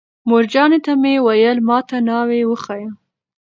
مورجانې 0.29 0.79
ته 0.85 0.93
مې 1.01 1.13
ویل: 1.25 1.57
ما 1.67 1.77
ته 1.87 1.97
ناوې 2.07 2.41
وښایه. 2.49 2.89